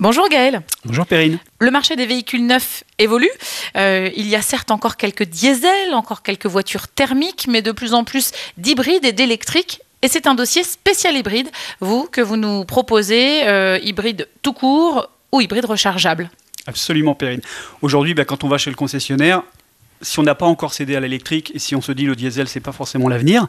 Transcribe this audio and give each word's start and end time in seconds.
Bonjour 0.00 0.28
Gaël. 0.28 0.62
Bonjour 0.84 1.06
Perrine. 1.06 1.38
Le 1.60 1.70
marché 1.70 1.96
des 1.96 2.06
véhicules 2.06 2.44
neufs 2.46 2.82
évolue. 2.98 3.30
Euh, 3.76 4.10
il 4.16 4.26
y 4.26 4.34
a 4.34 4.42
certes 4.42 4.70
encore 4.70 4.96
quelques 4.96 5.24
diesels, 5.24 5.92
encore 5.92 6.22
quelques 6.22 6.46
voitures 6.46 6.88
thermiques, 6.88 7.46
mais 7.48 7.60
de 7.60 7.72
plus 7.72 7.92
en 7.92 8.02
plus 8.02 8.32
d'hybrides 8.56 9.04
et 9.04 9.12
d'électriques. 9.12 9.80
Et 10.00 10.08
c'est 10.08 10.26
un 10.26 10.34
dossier 10.34 10.64
spécial 10.64 11.14
hybride, 11.14 11.50
vous, 11.80 12.08
que 12.10 12.20
vous 12.20 12.36
nous 12.36 12.64
proposez, 12.64 13.46
euh, 13.46 13.78
hybride 13.82 14.28
tout 14.40 14.54
court 14.54 15.10
ou 15.30 15.40
hybride 15.40 15.66
rechargeable? 15.66 16.30
Absolument 16.66 17.14
Perrine. 17.14 17.42
Aujourd'hui, 17.82 18.14
bah, 18.14 18.24
quand 18.24 18.44
on 18.44 18.48
va 18.48 18.58
chez 18.58 18.70
le 18.70 18.76
concessionnaire, 18.76 19.42
si 20.00 20.18
on 20.18 20.22
n'a 20.22 20.34
pas 20.34 20.46
encore 20.46 20.74
cédé 20.74 20.96
à 20.96 21.00
l'électrique 21.00 21.52
et 21.54 21.58
si 21.58 21.76
on 21.76 21.80
se 21.80 21.92
dit 21.92 22.04
le 22.04 22.16
diesel 22.16 22.48
c'est 22.48 22.60
pas 22.60 22.72
forcément 22.72 23.08
l'avenir, 23.08 23.46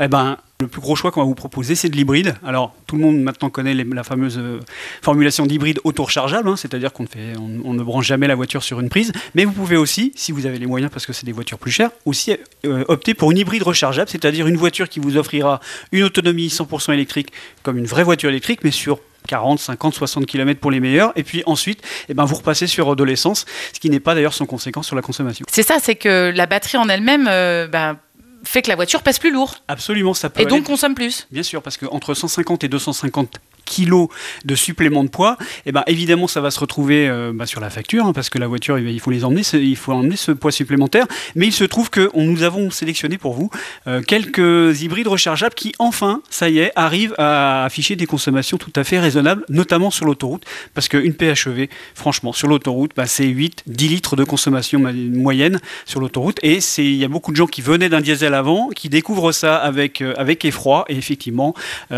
eh 0.00 0.08
ben 0.08 0.38
le 0.62 0.68
plus 0.68 0.80
gros 0.80 0.96
choix 0.96 1.10
qu'on 1.10 1.20
va 1.20 1.26
vous 1.26 1.34
proposer, 1.34 1.74
c'est 1.74 1.88
de 1.88 1.96
l'hybride. 1.96 2.34
Alors, 2.44 2.74
tout 2.86 2.96
le 2.96 3.02
monde 3.02 3.20
maintenant 3.20 3.50
connaît 3.50 3.74
la 3.74 4.04
fameuse 4.04 4.38
euh, 4.38 4.60
formulation 5.02 5.46
d'hybride 5.46 5.80
auto-rechargeable, 5.84 6.48
hein, 6.48 6.56
c'est-à-dire 6.56 6.92
qu'on 6.92 7.06
on, 7.38 7.74
ne 7.74 7.82
branche 7.82 8.06
jamais 8.06 8.26
la 8.26 8.34
voiture 8.34 8.62
sur 8.62 8.80
une 8.80 8.88
prise. 8.88 9.12
Mais 9.34 9.44
vous 9.44 9.52
pouvez 9.52 9.76
aussi, 9.76 10.12
si 10.16 10.32
vous 10.32 10.46
avez 10.46 10.58
les 10.58 10.66
moyens, 10.66 10.90
parce 10.90 11.06
que 11.06 11.12
c'est 11.12 11.26
des 11.26 11.32
voitures 11.32 11.58
plus 11.58 11.70
chères, 11.70 11.90
aussi 12.06 12.34
euh, 12.64 12.84
opter 12.88 13.14
pour 13.14 13.30
une 13.30 13.38
hybride 13.38 13.62
rechargeable, 13.62 14.08
c'est-à-dire 14.08 14.46
une 14.46 14.56
voiture 14.56 14.88
qui 14.88 15.00
vous 15.00 15.16
offrira 15.16 15.60
une 15.92 16.04
autonomie 16.04 16.48
100% 16.48 16.92
électrique, 16.92 17.32
comme 17.62 17.78
une 17.78 17.86
vraie 17.86 18.04
voiture 18.04 18.30
électrique, 18.30 18.60
mais 18.64 18.70
sur 18.70 18.98
40, 19.28 19.58
50, 19.58 19.94
60 19.94 20.26
km 20.26 20.60
pour 20.60 20.70
les 20.70 20.80
meilleurs. 20.80 21.12
Et 21.16 21.22
puis 21.22 21.42
ensuite, 21.46 21.82
eh 22.08 22.14
ben, 22.14 22.24
vous 22.24 22.36
repassez 22.36 22.66
sur 22.66 22.96
de 22.96 23.04
l'essence, 23.04 23.44
ce 23.72 23.80
qui 23.80 23.90
n'est 23.90 24.00
pas 24.00 24.14
d'ailleurs 24.14 24.34
sans 24.34 24.46
conséquence 24.46 24.86
sur 24.86 24.96
la 24.96 25.02
consommation. 25.02 25.44
C'est 25.50 25.62
ça, 25.62 25.76
c'est 25.80 25.94
que 25.94 26.32
la 26.34 26.46
batterie 26.46 26.78
en 26.78 26.88
elle-même, 26.88 27.26
euh, 27.28 27.66
ben, 27.66 27.98
fait 28.44 28.62
que 28.62 28.68
la 28.68 28.76
voiture 28.76 29.02
pèse 29.02 29.18
plus 29.18 29.32
lourd. 29.32 29.56
Absolument, 29.68 30.14
ça 30.14 30.30
peut. 30.30 30.42
Et 30.42 30.46
donc 30.46 30.64
consomme 30.64 30.94
plus. 30.94 31.26
Bien 31.30 31.42
sûr, 31.42 31.62
parce 31.62 31.76
qu'entre 31.76 32.14
150 32.14 32.64
et 32.64 32.68
250 32.68 33.38
kilos 33.72 34.08
de 34.44 34.54
supplément 34.54 35.04
de 35.04 35.08
poids, 35.08 35.36
et 35.40 35.70
eh 35.70 35.72
ben 35.72 35.82
évidemment 35.86 36.28
ça 36.28 36.40
va 36.40 36.50
se 36.50 36.60
retrouver 36.60 37.08
euh, 37.08 37.32
bah, 37.34 37.46
sur 37.46 37.60
la 37.60 37.70
facture 37.70 38.04
hein, 38.06 38.12
parce 38.12 38.28
que 38.28 38.38
la 38.38 38.46
voiture 38.46 38.78
il 38.78 39.00
faut 39.00 39.10
les 39.10 39.24
emmener, 39.24 39.42
il 39.54 39.76
faut 39.76 39.92
emmener 39.92 40.16
ce 40.16 40.32
poids 40.32 40.52
supplémentaire. 40.52 41.06
Mais 41.34 41.46
il 41.46 41.52
se 41.52 41.64
trouve 41.64 41.88
que 41.88 42.10
nous 42.14 42.42
avons 42.42 42.70
sélectionné 42.70 43.16
pour 43.18 43.32
vous 43.32 43.50
euh, 43.86 44.02
quelques 44.02 44.82
hybrides 44.82 45.08
rechargeables 45.08 45.54
qui 45.54 45.72
enfin, 45.78 46.20
ça 46.28 46.48
y 46.50 46.58
est, 46.58 46.72
arrivent 46.76 47.14
à 47.18 47.64
afficher 47.64 47.96
des 47.96 48.06
consommations 48.06 48.58
tout 48.58 48.72
à 48.76 48.84
fait 48.84 48.98
raisonnables, 48.98 49.44
notamment 49.48 49.90
sur 49.90 50.04
l'autoroute, 50.04 50.44
parce 50.74 50.88
qu'une 50.88 51.14
PHEV, 51.14 51.68
franchement, 51.94 52.32
sur 52.32 52.48
l'autoroute, 52.48 52.92
bah, 52.96 53.06
c'est 53.06 53.26
8-10 53.26 53.88
litres 53.88 54.16
de 54.16 54.24
consommation 54.24 54.80
moyenne 54.80 55.60
sur 55.86 56.00
l'autoroute. 56.00 56.38
Et 56.42 56.58
il 56.78 56.96
y 56.96 57.04
a 57.04 57.08
beaucoup 57.08 57.32
de 57.32 57.36
gens 57.36 57.46
qui 57.46 57.62
venaient 57.62 57.88
d'un 57.88 58.00
diesel 58.00 58.34
avant, 58.34 58.68
qui 58.68 58.88
découvrent 58.88 59.32
ça 59.32 59.56
avec, 59.56 60.02
euh, 60.02 60.14
avec 60.16 60.44
effroi, 60.44 60.84
et 60.88 60.96
effectivement, 60.96 61.54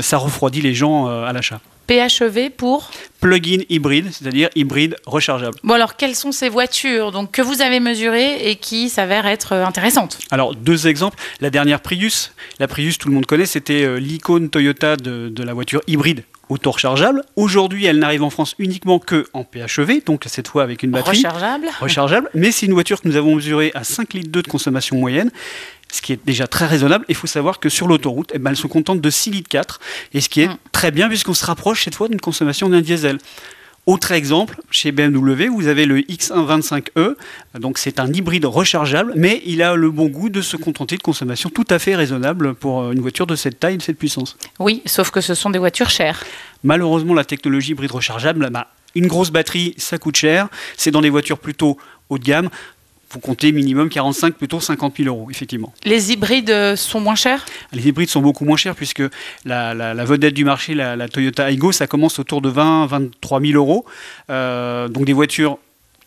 ça 0.00 0.18
refroidit 0.18 0.60
les 0.60 0.74
gens 0.74 1.06
à 1.06 1.32
l'achat. 1.32 1.55
PHEV 1.86 2.50
pour 2.50 2.90
Plug-in 3.20 3.62
hybride, 3.68 4.12
c'est-à-dire 4.12 4.48
hybride 4.54 4.96
rechargeable. 5.06 5.56
Bon 5.64 5.74
alors, 5.74 5.96
quelles 5.96 6.14
sont 6.14 6.32
ces 6.32 6.48
voitures 6.48 7.12
donc, 7.12 7.32
que 7.32 7.42
vous 7.42 7.62
avez 7.62 7.80
mesurées 7.80 8.50
et 8.50 8.56
qui 8.56 8.88
s'avèrent 8.88 9.26
être 9.26 9.52
euh, 9.52 9.64
intéressantes? 9.64 10.18
Alors, 10.30 10.54
deux 10.54 10.86
exemples. 10.86 11.16
La 11.40 11.50
dernière 11.50 11.80
Prius, 11.80 12.32
la 12.58 12.68
Prius, 12.68 12.98
tout 12.98 13.08
le 13.08 13.14
monde 13.14 13.26
connaît, 13.26 13.46
c'était 13.46 13.84
euh, 13.84 13.98
l'icône 13.98 14.50
Toyota 14.50 14.96
de, 14.96 15.42
la 15.42 15.54
voiture 15.54 15.80
hybride 15.86 16.24
auto-rechargeable. 16.48 17.22
Aujourd'hui, 17.34 17.86
elle 17.86 17.98
n'arrive 17.98 18.22
en 18.22 18.30
France 18.30 18.54
uniquement 18.58 19.00
que 19.00 19.26
en 19.32 19.42
PHEV, 19.42 20.04
donc 20.04 20.22
cette 20.26 20.46
fois 20.46 20.62
avec 20.62 20.84
une 20.84 20.92
batterie 20.92 21.16
rechargeable. 21.16 21.68
rechargeable. 21.80 22.30
Mais 22.34 22.52
c'est 22.52 22.66
une 22.66 22.72
voiture 22.72 23.00
que 23.00 23.08
nous 23.08 23.16
avons 23.16 23.34
mesurée 23.34 23.72
à 23.74 23.82
5 23.82 24.14
litres 24.14 24.30
de 24.30 24.42
consommation 24.42 24.96
moyenne 24.96 25.30
ce 25.90 26.02
qui 26.02 26.12
est 26.12 26.20
déjà 26.24 26.46
très 26.46 26.66
raisonnable. 26.66 27.04
Il 27.08 27.14
faut 27.14 27.26
savoir 27.26 27.60
que 27.60 27.68
sur 27.68 27.88
l'autoroute, 27.88 28.30
eh 28.34 28.38
ben, 28.38 28.50
elles 28.50 28.56
se 28.56 28.66
contentent 28.66 29.00
de 29.00 29.10
6 29.10 29.30
litres 29.30 29.48
4, 29.48 29.80
et 30.14 30.20
ce 30.20 30.28
qui 30.28 30.42
est 30.42 30.48
mm. 30.48 30.58
très 30.72 30.90
bien 30.90 31.08
puisqu'on 31.08 31.34
se 31.34 31.44
rapproche 31.44 31.84
cette 31.84 31.94
fois 31.94 32.08
d'une 32.08 32.20
consommation 32.20 32.68
d'un 32.68 32.80
diesel. 32.80 33.18
Autre 33.86 34.10
exemple, 34.10 34.60
chez 34.68 34.90
BMW, 34.90 35.46
vous 35.48 35.68
avez 35.68 35.86
le 35.86 36.00
X125e, 36.00 37.14
donc 37.60 37.78
c'est 37.78 38.00
un 38.00 38.12
hybride 38.12 38.44
rechargeable, 38.44 39.12
mais 39.14 39.40
il 39.46 39.62
a 39.62 39.76
le 39.76 39.92
bon 39.92 40.06
goût 40.06 40.28
de 40.28 40.40
se 40.42 40.56
contenter 40.56 40.96
de 40.96 41.02
consommation 41.02 41.50
tout 41.50 41.66
à 41.70 41.78
fait 41.78 41.94
raisonnable 41.94 42.54
pour 42.54 42.90
une 42.90 42.98
voiture 42.98 43.28
de 43.28 43.36
cette 43.36 43.60
taille 43.60 43.74
et 43.74 43.76
de 43.76 43.82
cette 43.82 43.98
puissance. 43.98 44.36
Oui, 44.58 44.82
sauf 44.86 45.12
que 45.12 45.20
ce 45.20 45.34
sont 45.34 45.50
des 45.50 45.60
voitures 45.60 45.90
chères. 45.90 46.24
Malheureusement, 46.64 47.14
la 47.14 47.24
technologie 47.24 47.72
hybride 47.72 47.92
rechargeable, 47.92 48.50
bah, 48.50 48.66
une 48.96 49.06
grosse 49.06 49.30
batterie, 49.30 49.74
ça 49.76 49.98
coûte 49.98 50.16
cher. 50.16 50.48
C'est 50.76 50.90
dans 50.90 51.02
des 51.02 51.10
voitures 51.10 51.38
plutôt 51.38 51.78
haut 52.08 52.18
de 52.18 52.24
gamme 52.24 52.50
vous 53.10 53.20
comptez 53.20 53.52
minimum 53.52 53.88
45, 53.88 54.34
plutôt 54.34 54.60
50 54.60 54.96
000 54.98 55.08
euros, 55.08 55.28
effectivement. 55.30 55.72
Les 55.84 56.12
hybrides 56.12 56.50
euh, 56.50 56.76
sont 56.76 57.00
moins 57.00 57.14
chers? 57.14 57.44
Les 57.72 57.88
hybrides 57.88 58.08
sont 58.08 58.22
beaucoup 58.22 58.44
moins 58.44 58.56
chers 58.56 58.74
puisque 58.74 59.02
la, 59.44 59.94
vedette 60.04 60.34
du 60.34 60.44
marché, 60.44 60.74
la, 60.74 61.08
Toyota 61.08 61.50
Aygo, 61.50 61.72
ça 61.72 61.86
commence 61.86 62.18
autour 62.18 62.40
de 62.40 62.48
20, 62.48 62.86
23 62.86 63.40
000 63.40 63.52
euros. 63.54 63.84
Euh, 64.30 64.88
donc 64.88 65.04
des 65.04 65.12
voitures 65.12 65.58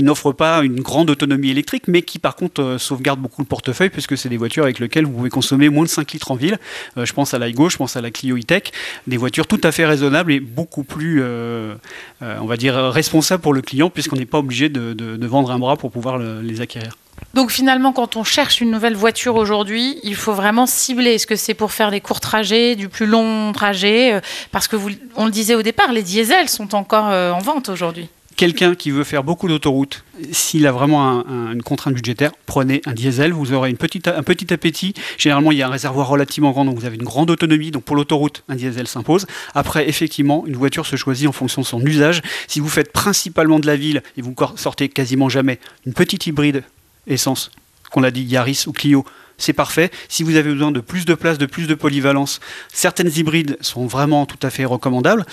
qui 0.00 0.04
n'offrent 0.04 0.32
pas 0.32 0.62
une 0.62 0.80
grande 0.80 1.10
autonomie 1.10 1.50
électrique, 1.50 1.82
mais 1.86 2.00
qui 2.00 2.18
par 2.18 2.34
contre 2.34 2.62
euh, 2.62 2.78
sauvegardent 2.78 3.20
beaucoup 3.20 3.42
le 3.42 3.46
portefeuille, 3.46 3.90
puisque 3.90 4.16
c'est 4.16 4.30
des 4.30 4.38
voitures 4.38 4.64
avec 4.64 4.78
lesquelles 4.78 5.04
vous 5.04 5.12
pouvez 5.12 5.28
consommer 5.28 5.68
moins 5.68 5.84
de 5.84 5.90
5 5.90 6.10
litres 6.12 6.30
en 6.30 6.36
ville. 6.36 6.58
Euh, 6.96 7.04
je 7.04 7.12
pense 7.12 7.34
à 7.34 7.38
l'Aigo, 7.38 7.68
je 7.68 7.76
pense 7.76 7.96
à 7.96 8.00
la 8.00 8.10
Clio 8.10 8.38
E-Tech, 8.38 8.62
des 9.06 9.18
voitures 9.18 9.46
tout 9.46 9.60
à 9.62 9.72
fait 9.72 9.84
raisonnables 9.84 10.32
et 10.32 10.40
beaucoup 10.40 10.84
plus, 10.84 11.20
euh, 11.22 11.74
on 12.22 12.46
va 12.46 12.56
dire, 12.56 12.76
responsables 12.76 13.42
pour 13.42 13.52
le 13.52 13.60
client, 13.60 13.90
puisqu'on 13.90 14.16
n'est 14.16 14.24
pas 14.24 14.38
obligé 14.38 14.70
de, 14.70 15.26
vendre 15.26 15.50
un 15.50 15.58
bras 15.58 15.76
pour 15.76 15.90
pouvoir 15.90 16.18
les 16.18 16.62
acquérir. 16.62 16.96
Donc 17.34 17.50
finalement, 17.50 17.92
quand 17.92 18.16
on 18.16 18.24
cherche 18.24 18.62
une 18.62 18.70
nouvelle 18.70 18.96
voiture 18.96 19.36
aujourd'hui, 19.36 20.00
il 20.02 20.14
faut 20.14 20.32
vraiment 20.32 20.64
cibler. 20.64 21.16
Est-ce 21.16 21.26
que 21.26 21.36
c'est 21.36 21.52
pour 21.52 21.72
faire 21.72 21.90
des 21.90 22.00
courts 22.00 22.20
trajets, 22.20 22.74
du 22.74 22.88
plus 22.88 23.06
long 23.06 23.52
trajet? 23.52 24.18
Parce 24.50 24.66
que 24.66 24.76
vous, 24.76 24.88
on 25.16 25.26
le 25.26 25.30
disait 25.30 25.54
au 25.54 25.62
départ, 25.62 25.92
les 25.92 26.02
diesels 26.02 26.48
sont 26.48 26.74
encore 26.74 27.04
en 27.04 27.40
vente 27.40 27.68
aujourd'hui 27.68 28.08
quelqu'un 28.40 28.74
qui 28.74 28.90
veut 28.90 29.04
faire 29.04 29.22
beaucoup 29.22 29.48
d'autoroutes, 29.48 30.02
s'il 30.32 30.66
a 30.66 30.72
vraiment 30.72 31.26
une 31.52 31.62
contrainte 31.62 31.92
budgétaire, 31.92 32.32
prenez 32.46 32.80
un 32.86 32.94
diesel, 32.94 33.34
vous 33.34 33.52
aurez 33.52 33.68
un 33.68 33.74
petit 33.74 34.08
appétit. 34.54 34.94
Généralement, 35.18 35.52
il 35.52 35.58
y 35.58 35.62
a 35.62 35.66
un 35.66 35.70
réservoir 35.70 36.08
relativement 36.08 36.50
grand, 36.50 36.64
donc 36.64 36.78
vous 36.78 36.86
avez 36.86 36.96
une 36.96 37.04
grande 37.04 37.30
autonomie. 37.30 37.70
Donc 37.70 37.84
pour 37.84 37.96
l'autoroute, 37.96 38.42
un 38.48 38.56
diesel 38.56 38.86
s'impose. 38.86 39.26
Après, 39.52 39.90
effectivement, 39.90 40.46
une 40.46 40.56
voiture 40.56 40.86
se 40.86 40.96
choisit 40.96 41.28
en 41.28 41.32
fonction 41.32 41.60
de 41.60 41.66
son 41.66 41.84
usage. 41.84 42.22
Si 42.48 42.60
vous 42.60 42.70
faites 42.70 42.92
principalement 42.92 43.58
de 43.58 43.66
la 43.66 43.76
ville 43.76 44.02
et 44.16 44.22
vous 44.22 44.34
sortez 44.56 44.88
quasiment 44.88 45.28
jamais 45.28 45.58
une 45.84 45.92
petite 45.92 46.26
hybride 46.26 46.64
essence, 47.06 47.50
qu'on 47.90 48.04
a 48.04 48.10
dit 48.10 48.22
Yaris 48.22 48.64
ou 48.66 48.72
Clio, 48.72 49.04
c'est 49.40 49.52
parfait. 49.52 49.90
Si 50.08 50.22
vous 50.22 50.36
avez 50.36 50.52
besoin 50.52 50.70
de 50.70 50.80
plus 50.80 51.04
de 51.04 51.14
place, 51.14 51.38
de 51.38 51.46
plus 51.46 51.66
de 51.66 51.74
polyvalence, 51.74 52.40
certaines 52.72 53.10
hybrides 53.16 53.56
sont 53.60 53.86
vraiment 53.86 54.26
tout 54.26 54.38
à 54.42 54.50
fait 54.50 54.64
recommandables. 54.64 55.26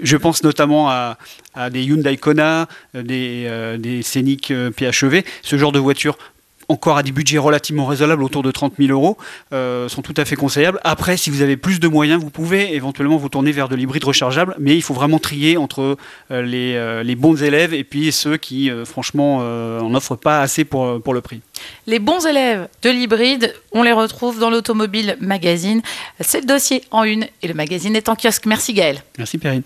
Je 0.00 0.16
pense 0.16 0.42
notamment 0.42 0.88
à, 0.90 1.18
des 1.70 1.82
Hyundai 1.82 2.16
Kona, 2.16 2.68
des, 2.94 3.44
euh, 3.46 3.76
des 3.76 4.00
euh, 4.50 4.70
PHEV, 4.70 5.24
ce 5.42 5.58
genre 5.58 5.72
de 5.72 5.78
voitures 5.78 6.16
encore 6.68 6.98
à 6.98 7.02
des 7.02 7.12
budgets 7.12 7.38
relativement 7.38 7.86
raisonnables, 7.86 8.22
autour 8.22 8.42
de 8.42 8.50
30 8.50 8.74
000 8.78 8.90
euros, 8.90 9.16
euh, 9.52 9.88
sont 9.88 10.02
tout 10.02 10.14
à 10.16 10.24
fait 10.24 10.36
conseillables. 10.36 10.80
Après, 10.84 11.16
si 11.16 11.30
vous 11.30 11.42
avez 11.42 11.56
plus 11.56 11.80
de 11.80 11.88
moyens, 11.88 12.22
vous 12.22 12.30
pouvez 12.30 12.74
éventuellement 12.74 13.16
vous 13.16 13.28
tourner 13.28 13.52
vers 13.52 13.68
de 13.68 13.76
l'hybride 13.76 14.04
rechargeable, 14.04 14.54
mais 14.58 14.76
il 14.76 14.82
faut 14.82 14.94
vraiment 14.94 15.18
trier 15.18 15.56
entre 15.56 15.96
euh, 16.30 16.42
les, 16.42 16.74
euh, 16.74 17.02
les, 17.02 17.16
bons 17.16 17.42
élèves 17.42 17.74
et 17.74 17.84
puis 17.84 18.12
ceux 18.12 18.36
qui, 18.36 18.70
franchement, 18.84 19.40
n'en 19.40 19.94
offrent 19.94 20.16
pas 20.16 20.40
assez 20.40 20.64
pour, 20.64 21.02
pour 21.02 21.14
le 21.14 21.20
prix. 21.20 21.40
Les 21.86 21.98
bons 21.98 22.26
élèves 22.26 22.68
de 22.82 22.90
l'hybride, 22.90 23.54
on 23.72 23.82
les 23.82 23.92
retrouve 23.92 24.38
dans 24.38 24.50
l'Automobile 24.50 25.16
Magazine. 25.20 25.82
C'est 26.20 26.40
le 26.40 26.46
dossier 26.46 26.84
en 26.90 27.04
une 27.04 27.26
et 27.42 27.48
le 27.48 27.54
magazine 27.54 27.96
est 27.96 28.08
en 28.08 28.14
kiosque. 28.14 28.46
Merci 28.46 28.72
Gaël. 28.74 29.02
Merci 29.18 29.38
Perrine. 29.38 29.62